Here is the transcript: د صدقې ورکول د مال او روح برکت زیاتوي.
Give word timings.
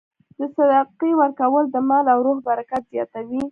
د 0.37 0.41
صدقې 0.55 1.11
ورکول 1.21 1.65
د 1.69 1.75
مال 1.89 2.05
او 2.13 2.19
روح 2.27 2.37
برکت 2.47 2.83
زیاتوي. 2.93 3.41